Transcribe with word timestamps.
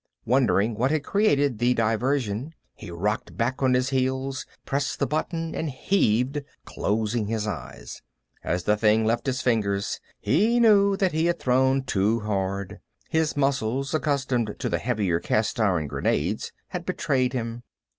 Wondering 0.25 0.73
what 0.73 0.89
had 0.89 1.03
created 1.03 1.59
the 1.59 1.75
diversion, 1.75 2.55
he 2.73 2.89
rocked 2.89 3.37
back 3.37 3.61
on 3.61 3.75
his 3.75 3.91
heels, 3.91 4.47
pressed 4.65 4.97
the 4.97 5.05
button, 5.05 5.53
and 5.53 5.69
heaved, 5.69 6.41
closing 6.65 7.27
his 7.27 7.45
eyes. 7.45 8.01
As 8.43 8.63
the 8.63 8.75
thing 8.75 9.05
left 9.05 9.27
his 9.27 9.43
fingers, 9.43 9.99
he 10.19 10.59
knew 10.59 10.97
that 10.97 11.11
he 11.11 11.27
had 11.27 11.37
thrown 11.37 11.83
too 11.83 12.21
hard. 12.21 12.79
His 13.09 13.37
muscles, 13.37 13.93
accustomed 13.93 14.55
to 14.57 14.69
the 14.69 14.79
heavier 14.79 15.19
cast 15.19 15.59
iron 15.59 15.85
grenades, 15.85 16.51
had 16.69 16.83
betrayed 16.83 17.33
him. 17.33 17.61